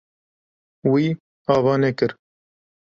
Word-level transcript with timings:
Wî 0.91 1.05
ava 1.53 1.75
nekir. 1.83 2.11